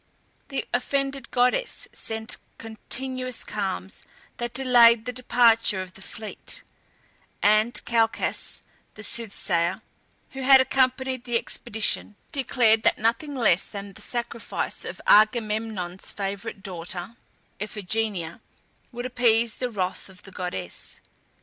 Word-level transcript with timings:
The 0.47 0.65
offended 0.73 1.29
goddess 1.29 1.87
sent 1.93 2.37
continuous 2.57 3.43
calms 3.43 4.01
that 4.37 4.51
delayed 4.51 5.05
the 5.05 5.13
departure 5.13 5.79
of 5.79 5.93
the 5.93 6.01
fleet, 6.01 6.63
and 7.43 7.79
Calchas, 7.85 8.63
the 8.95 9.03
soothsayer, 9.03 9.83
who 10.31 10.41
had 10.41 10.59
accompanied 10.59 11.25
the 11.25 11.37
expedition, 11.37 12.15
declared 12.31 12.81
that 12.81 12.97
nothing 12.97 13.35
less 13.35 13.67
than 13.67 13.93
the 13.93 14.01
sacrifice 14.01 14.85
of 14.85 14.99
Agamemnon's 15.05 16.11
favorite 16.11 16.63
daughter, 16.63 17.15
Iphigenia, 17.59 18.41
would 18.91 19.05
appease 19.05 19.57
the 19.57 19.69
wrath 19.69 20.09
of 20.09 20.23
the 20.23 20.31
goddess. 20.31 20.99